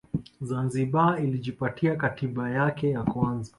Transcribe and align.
Zanzibar 0.41 1.23
ilijipatia 1.23 1.95
Katiba 1.95 2.49
yake 2.51 2.89
ya 2.89 3.03
kwanza 3.03 3.49